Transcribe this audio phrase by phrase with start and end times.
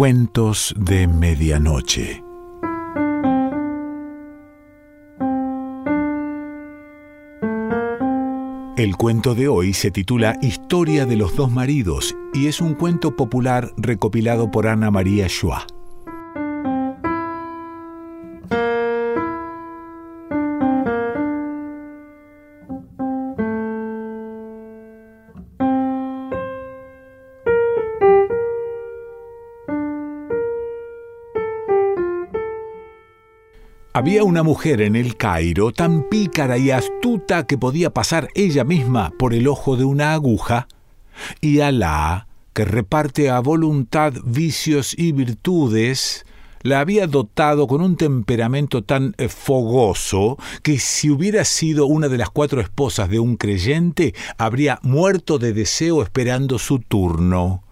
[0.00, 2.24] Cuentos de Medianoche.
[8.78, 13.14] El cuento de hoy se titula Historia de los dos maridos y es un cuento
[13.14, 15.66] popular recopilado por Ana María Schwa.
[34.00, 39.12] Había una mujer en el Cairo tan pícara y astuta que podía pasar ella misma
[39.18, 40.68] por el ojo de una aguja,
[41.42, 46.24] y Alá, que reparte a voluntad vicios y virtudes,
[46.62, 52.16] la había dotado con un temperamento tan eh, fogoso que si hubiera sido una de
[52.16, 57.64] las cuatro esposas de un creyente, habría muerto de deseo esperando su turno.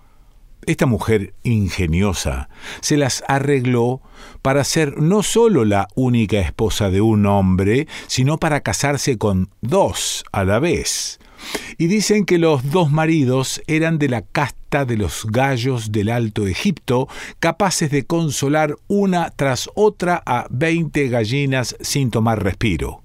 [0.66, 2.48] Esta mujer ingeniosa
[2.80, 4.02] se las arregló
[4.42, 10.24] para ser no solo la única esposa de un hombre, sino para casarse con dos
[10.32, 11.20] a la vez.
[11.78, 16.46] Y dicen que los dos maridos eran de la casta de los gallos del Alto
[16.46, 23.02] Egipto, capaces de consolar una tras otra a veinte gallinas sin tomar respiro.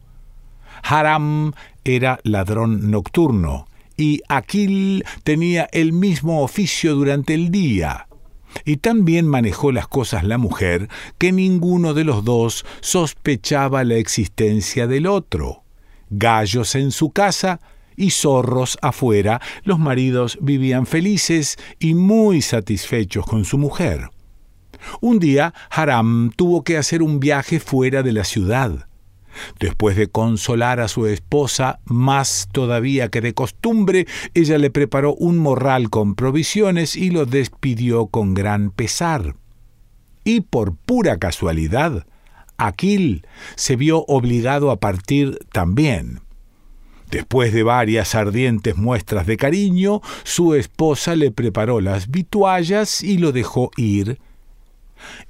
[0.83, 1.53] Haram
[1.85, 3.67] era ladrón nocturno,
[4.03, 8.09] y Aquil tenía el mismo oficio durante el día.
[8.65, 13.95] Y tan bien manejó las cosas la mujer que ninguno de los dos sospechaba la
[13.95, 15.63] existencia del otro.
[16.09, 17.61] Gallos en su casa
[17.95, 24.09] y zorros afuera, los maridos vivían felices y muy satisfechos con su mujer.
[24.99, 28.89] Un día Haram tuvo que hacer un viaje fuera de la ciudad.
[29.59, 35.37] Después de consolar a su esposa más todavía que de costumbre, ella le preparó un
[35.37, 39.35] morral con provisiones y lo despidió con gran pesar.
[40.23, 42.05] Y por pura casualidad,
[42.57, 43.25] Aquil
[43.55, 46.21] se vio obligado a partir también.
[47.09, 53.31] Después de varias ardientes muestras de cariño, su esposa le preparó las vituallas y lo
[53.31, 54.19] dejó ir.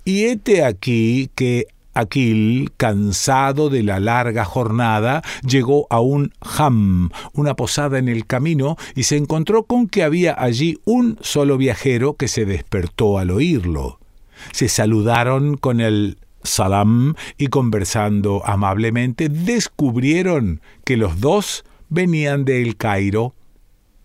[0.05, 7.55] Y hete aquí que Aquil, cansado de la larga jornada, llegó a un ham, una
[7.55, 12.27] posada en el camino, y se encontró con que había allí un solo viajero que
[12.27, 13.99] se despertó al oírlo.
[14.51, 22.75] Se saludaron con el salam y conversando amablemente descubrieron que los dos venían de El
[22.75, 23.33] Cairo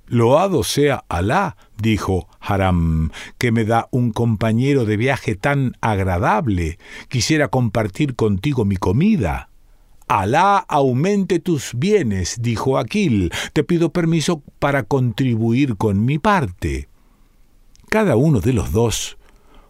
[0.09, 6.79] Loado sea Alá, dijo Haram, que me da un compañero de viaje tan agradable.
[7.09, 9.51] Quisiera compartir contigo mi comida.
[10.09, 13.31] Alá aumente tus bienes, dijo Aquil.
[13.53, 16.89] Te pido permiso para contribuir con mi parte.
[17.91, 19.19] Cada uno de los dos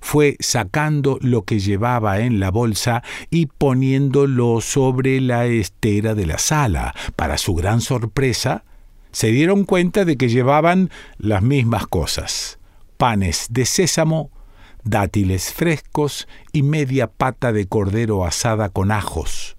[0.01, 6.39] fue sacando lo que llevaba en la bolsa y poniéndolo sobre la estera de la
[6.39, 6.95] sala.
[7.17, 8.65] Para su gran sorpresa,
[9.13, 12.59] se dieron cuenta de que llevaban las mismas cosas,
[12.97, 14.31] panes de sésamo,
[14.85, 19.57] dátiles frescos y media pata de cordero asada con ajos.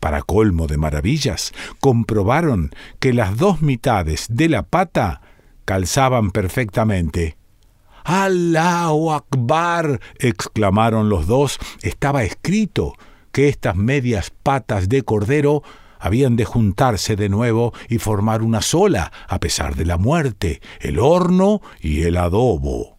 [0.00, 2.70] Para colmo de maravillas, comprobaron
[3.00, 5.20] que las dos mitades de la pata
[5.64, 7.36] calzaban perfectamente.
[8.04, 10.00] ¡Allahu Akbar!
[10.18, 11.58] exclamaron los dos.
[11.82, 12.94] Estaba escrito
[13.32, 15.62] que estas medias patas de cordero
[15.98, 20.98] habían de juntarse de nuevo y formar una sola, a pesar de la muerte, el
[20.98, 22.96] horno y el adobo.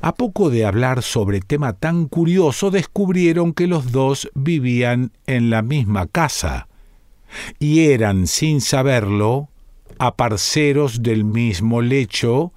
[0.00, 5.62] A poco de hablar sobre tema tan curioso, descubrieron que los dos vivían en la
[5.62, 6.68] misma casa,
[7.58, 9.48] y eran, sin saberlo,
[9.98, 12.52] aparceros del mismo lecho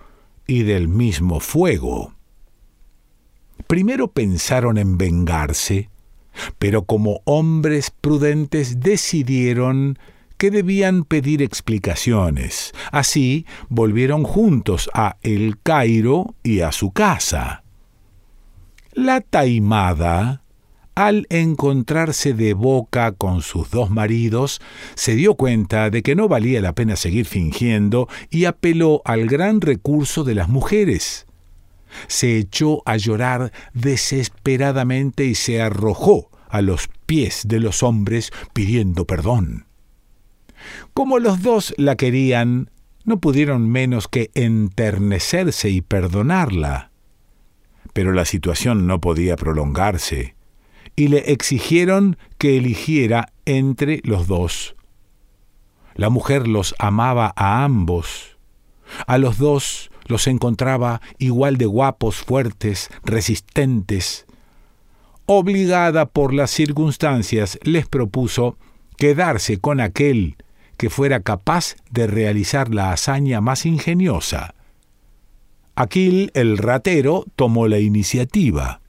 [0.48, 2.14] y del mismo fuego.
[3.68, 5.90] Primero pensaron en vengarse,
[6.60, 9.98] pero como hombres prudentes decidieron
[10.38, 12.74] que debían pedir explicaciones.
[12.92, 17.64] Así volvieron juntos a El Cairo y a su casa.
[18.94, 20.44] La taimada,
[20.94, 24.62] al encontrarse de boca con sus dos maridos,
[24.96, 29.62] se dio cuenta de que no valía la pena seguir fingiendo y apeló al gran
[29.62, 31.26] recurso de las mujeres
[32.08, 39.06] se echó a llorar desesperadamente y se arrojó a los pies de los hombres pidiendo
[39.06, 39.66] perdón.
[40.94, 42.72] Como los dos la querían,
[43.04, 46.92] no pudieron menos que enternecerse y perdonarla.
[47.94, 50.36] Pero la situación no podía prolongarse,
[50.96, 54.76] y le exigieron que eligiera entre los dos.
[55.94, 58.38] La mujer los amaba a ambos.
[59.08, 64.26] A los dos los encontraba igual de guapos, fuertes, resistentes.
[65.28, 68.58] Obligada por las circunstancias, les propuso
[68.98, 70.36] quedarse con aquel
[70.78, 74.54] que fuera capaz de realizar la hazaña más ingeniosa.
[75.76, 78.82] Aquil el ratero tomó la iniciativa.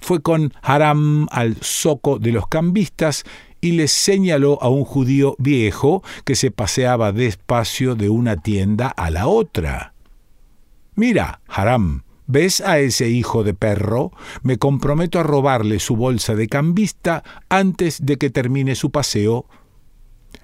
[0.00, 3.24] Fue con Haram al zoco de los cambistas
[3.60, 9.10] y les señaló a un judío viejo que se paseaba despacio de una tienda a
[9.10, 9.94] la otra.
[10.96, 14.12] Mira, Haram, ¿ves a ese hijo de perro?
[14.42, 19.46] Me comprometo a robarle su bolsa de cambista antes de que termine su paseo.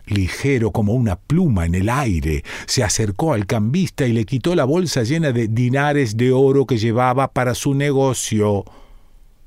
[0.07, 4.65] Ligero como una pluma en el aire, se acercó al cambista y le quitó la
[4.65, 8.65] bolsa llena de dinares de oro que llevaba para su negocio.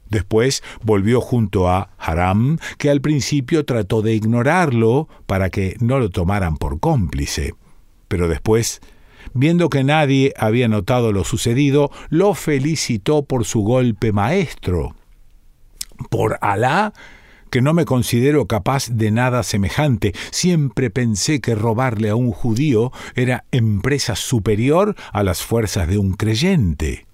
[0.09, 6.09] Después volvió junto a Haram, que al principio trató de ignorarlo para que no lo
[6.09, 7.53] tomaran por cómplice.
[8.07, 8.81] Pero después
[9.37, 14.95] viendo que nadie había notado lo sucedido, lo felicitó por su golpe maestro.
[16.09, 16.93] Por Alá,
[17.49, 20.13] que no me considero capaz de nada semejante.
[20.31, 26.13] Siempre pensé que robarle a un judío era empresa superior a las fuerzas de un
[26.13, 27.05] creyente.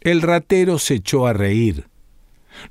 [0.00, 1.88] El ratero se echó a reír.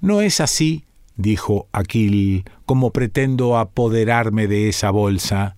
[0.01, 0.85] No es así,
[1.15, 5.55] dijo Aquil, como pretendo apoderarme de esa bolsa.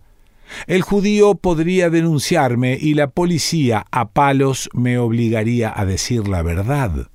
[0.67, 7.09] El judío podría denunciarme y la policía a palos me obligaría a decir la verdad.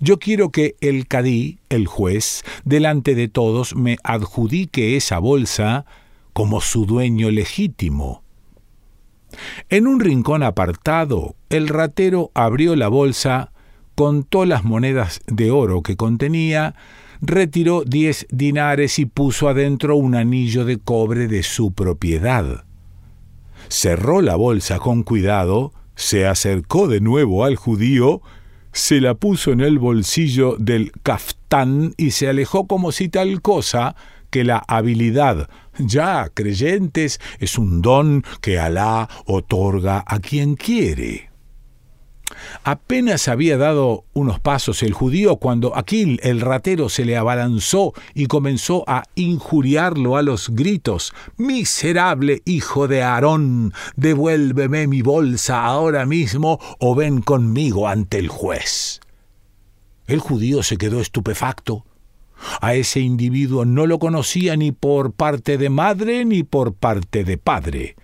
[0.00, 5.86] Yo quiero que el cadí, el juez, delante de todos me adjudique esa bolsa
[6.32, 8.22] como su dueño legítimo.
[9.68, 13.52] En un rincón apartado, el ratero abrió la bolsa,
[13.94, 16.74] contó las monedas de oro que contenía,
[17.22, 22.64] retiró diez dinares y puso adentro un anillo de cobre de su propiedad.
[23.68, 28.20] Cerró la bolsa con cuidado, se acercó de nuevo al judío,
[28.72, 33.94] se la puso en el bolsillo del caftán y se alejó como si tal cosa
[34.30, 35.48] que la habilidad,
[35.78, 41.31] ya creyentes, es un don que Alá otorga a quien quiere.
[42.64, 48.26] Apenas había dado unos pasos el judío cuando Aquil el ratero se le abalanzó y
[48.26, 51.12] comenzó a injuriarlo a los gritos.
[51.36, 59.00] Miserable hijo de Aarón, devuélveme mi bolsa ahora mismo o ven conmigo ante el juez.
[60.06, 61.84] El judío se quedó estupefacto.
[62.60, 67.38] A ese individuo no lo conocía ni por parte de madre ni por parte de
[67.38, 67.96] padre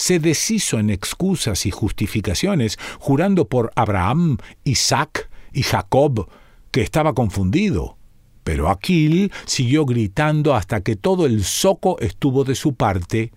[0.00, 6.26] se deshizo en excusas y justificaciones, jurando por Abraham, Isaac y Jacob
[6.70, 7.98] que estaba confundido.
[8.42, 13.30] Pero Aquil siguió gritando hasta que todo el zoco estuvo de su parte.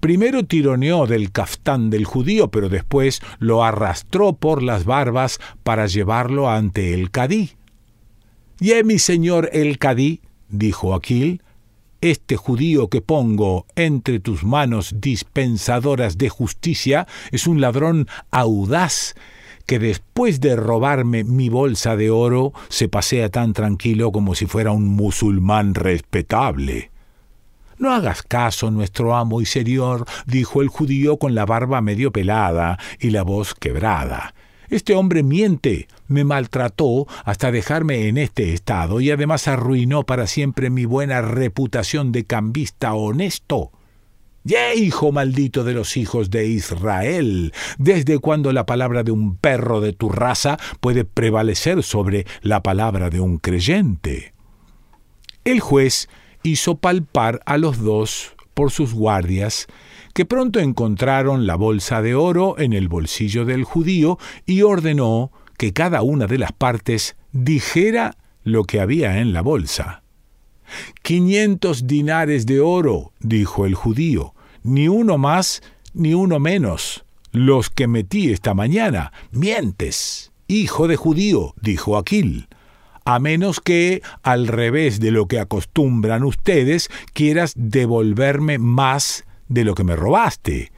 [0.00, 6.50] Primero tironeó del caftán del judío, pero después lo arrastró por las barbas para llevarlo
[6.50, 7.52] ante el cadí.
[8.60, 10.22] —¡Y mi señor el cadí!
[10.48, 11.42] dijo Aquil,
[12.00, 19.14] este judío que pongo entre tus manos dispensadoras de justicia es un ladrón audaz
[19.66, 24.70] que después de robarme mi bolsa de oro se pasea tan tranquilo como si fuera
[24.72, 26.90] un musulmán respetable.
[27.78, 32.78] No hagas caso, nuestro amo y señor, dijo el judío con la barba medio pelada
[32.98, 34.34] y la voz quebrada.
[34.70, 40.68] Este hombre miente, me maltrató hasta dejarme en este estado y además arruinó para siempre
[40.68, 43.72] mi buena reputación de cambista honesto.
[44.44, 47.52] ¡Ye, hijo maldito de los hijos de Israel!
[47.78, 53.10] ¿Desde cuándo la palabra de un perro de tu raza puede prevalecer sobre la palabra
[53.10, 54.34] de un creyente?
[55.44, 56.08] El juez
[56.42, 59.66] hizo palpar a los dos por sus guardias
[60.18, 65.72] que pronto encontraron la bolsa de oro en el bolsillo del judío y ordenó que
[65.72, 70.02] cada una de las partes dijera lo que había en la bolsa.
[71.02, 74.34] Quinientos dinares de oro, dijo el judío,
[74.64, 75.62] ni uno más
[75.94, 77.04] ni uno menos.
[77.30, 79.12] Los que metí esta mañana.
[79.30, 82.48] Mientes, hijo de judío, dijo Aquil
[83.04, 89.74] a menos que, al revés de lo que acostumbran ustedes, quieras devolverme más de lo
[89.74, 90.72] que me robaste.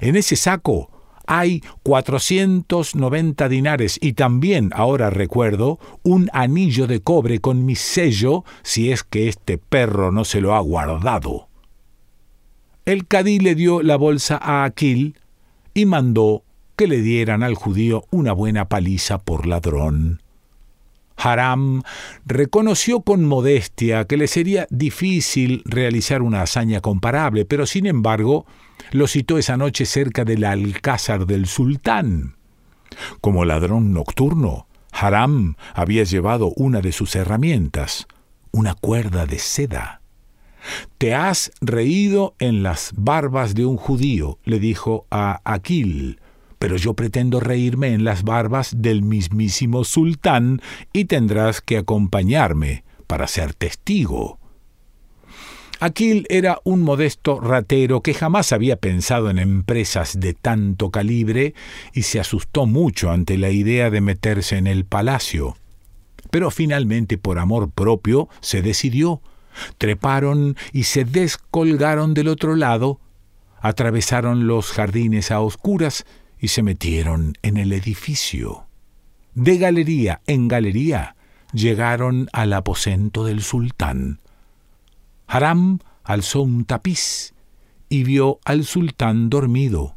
[0.00, 0.90] En ese saco
[1.26, 8.92] hay 490 dinares y también, ahora recuerdo, un anillo de cobre con mi sello si
[8.92, 11.48] es que este perro no se lo ha guardado.
[12.84, 15.18] El cadí le dio la bolsa a Aquil
[15.72, 16.44] y mandó
[16.76, 20.23] que le dieran al judío una buena paliza por ladrón.
[21.16, 21.82] Haram
[22.26, 28.46] reconoció con modestia que le sería difícil realizar una hazaña comparable, pero sin embargo
[28.90, 32.36] lo citó esa noche cerca del alcázar del sultán.
[33.20, 38.06] Como ladrón nocturno, Haram había llevado una de sus herramientas,
[38.52, 40.00] una cuerda de seda.
[40.98, 46.20] Te has reído en las barbas de un judío, le dijo a Aquil,
[46.64, 50.62] pero yo pretendo reírme en las barbas del mismísimo sultán
[50.94, 54.38] y tendrás que acompañarme para ser testigo.
[55.78, 61.52] Aquil era un modesto ratero que jamás había pensado en empresas de tanto calibre
[61.92, 65.58] y se asustó mucho ante la idea de meterse en el palacio.
[66.30, 69.20] Pero finalmente, por amor propio, se decidió.
[69.76, 73.00] Treparon y se descolgaron del otro lado,
[73.60, 76.06] atravesaron los jardines a oscuras
[76.44, 78.66] y se metieron en el edificio.
[79.32, 81.16] De galería en galería
[81.54, 84.20] llegaron al aposento del sultán.
[85.26, 87.32] Haram alzó un tapiz
[87.88, 89.96] y vio al sultán dormido.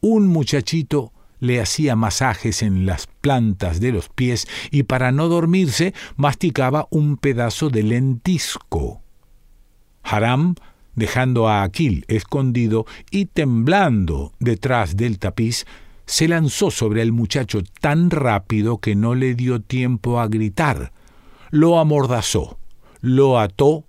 [0.00, 5.94] Un muchachito le hacía masajes en las plantas de los pies y para no dormirse
[6.16, 9.02] masticaba un pedazo de lentisco.
[10.02, 10.56] Haram
[10.94, 15.66] dejando a Aquil escondido y temblando detrás del tapiz,
[16.06, 20.92] se lanzó sobre el muchacho tan rápido que no le dio tiempo a gritar.
[21.50, 22.58] Lo amordazó,
[23.00, 23.84] lo ató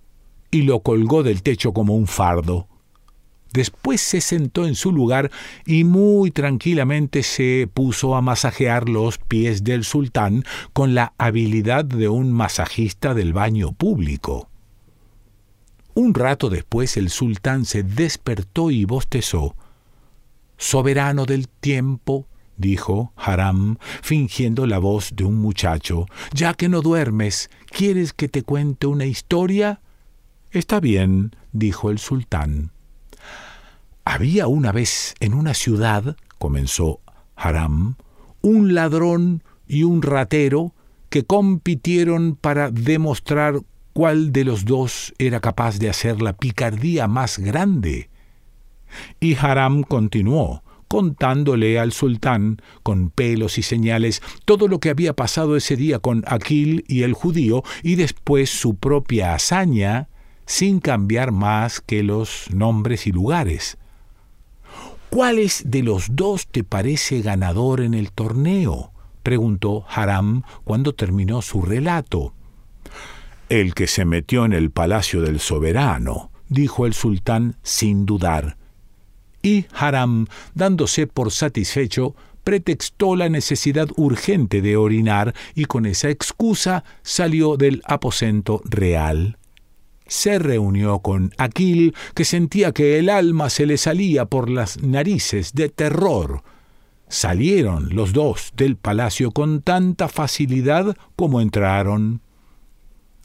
[0.50, 2.68] y lo colgó del techo como un fardo.
[3.52, 5.30] Después se sentó en su lugar
[5.64, 12.08] y muy tranquilamente se puso a masajear los pies del sultán con la habilidad de
[12.08, 14.50] un masajista del baño público.
[15.96, 19.56] Un rato después el sultán se despertó y bostezó.
[20.58, 22.26] Soberano del tiempo,
[22.58, 28.42] dijo Haram, fingiendo la voz de un muchacho, ya que no duermes, ¿quieres que te
[28.42, 29.80] cuente una historia?
[30.50, 32.72] Está bien, dijo el sultán.
[34.04, 37.00] Había una vez en una ciudad, comenzó
[37.36, 37.96] Haram,
[38.42, 40.74] un ladrón y un ratero
[41.08, 43.62] que compitieron para demostrar
[43.96, 48.10] cuál de los dos era capaz de hacer la picardía más grande.
[49.20, 55.56] Y Haram continuó, contándole al sultán, con pelos y señales, todo lo que había pasado
[55.56, 60.10] ese día con Aquil y el judío, y después su propia hazaña,
[60.44, 63.78] sin cambiar más que los nombres y lugares.
[65.08, 68.92] ¿Cuáles de los dos te parece ganador en el torneo?
[69.22, 72.35] preguntó Haram cuando terminó su relato.
[73.48, 78.56] El que se metió en el palacio del soberano, dijo el sultán sin dudar.
[79.40, 86.84] Y Haram, dándose por satisfecho, pretextó la necesidad urgente de orinar y con esa excusa
[87.02, 89.38] salió del aposento real.
[90.08, 95.52] Se reunió con Aquil, que sentía que el alma se le salía por las narices
[95.54, 96.42] de terror.
[97.08, 102.20] Salieron los dos del palacio con tanta facilidad como entraron.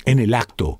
[0.05, 0.79] En el acto,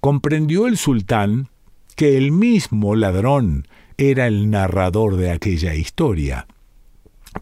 [0.00, 1.48] comprendió el sultán
[1.96, 6.46] que el mismo ladrón era el narrador de aquella historia.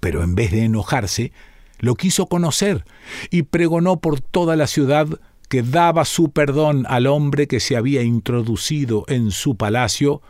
[0.01, 1.33] Pero en vez de enojarse,
[1.79, 2.85] lo quiso conocer
[3.31, 5.07] y pregonó por toda la ciudad
[5.49, 10.21] que daba su perdón al hombre que se había introducido en su palacio,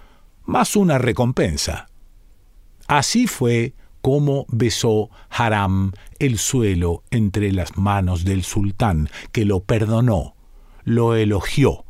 [0.45, 1.88] más una recompensa.
[2.87, 10.37] Así fue como besó Haram el suelo entre las manos del sultán, que lo perdonó
[10.88, 11.85] lo elogió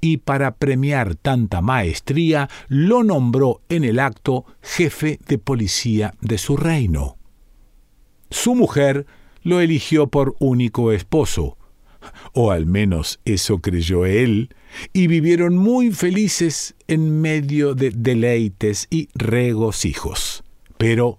[0.00, 6.56] y para premiar tanta maestría lo nombró en el acto jefe de policía de su
[6.56, 7.16] reino.
[8.30, 9.06] Su mujer
[9.42, 11.58] lo eligió por único esposo,
[12.32, 14.54] o al menos eso creyó él,
[14.92, 20.44] y vivieron muy felices en medio de deleites y regocijos.
[20.78, 21.18] Pero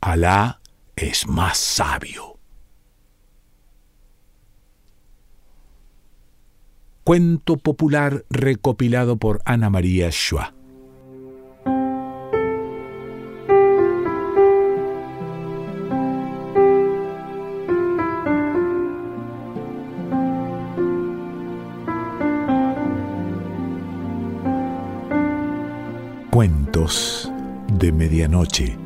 [0.00, 0.60] Alá
[0.96, 2.35] es más sabio.
[7.06, 10.54] Cuento popular recopilado por Ana María Schwa.
[26.32, 27.30] Cuentos
[27.78, 28.85] de Medianoche.